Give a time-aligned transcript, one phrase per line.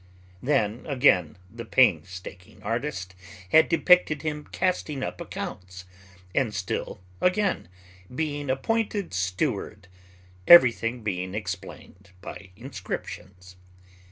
[0.41, 3.13] Then again the painstaking artist
[3.49, 5.85] had depicted him casting up accounts,
[6.33, 7.69] and still again,
[8.15, 9.87] being appointed steward;
[10.47, 13.57] everything being explained by inscriptions.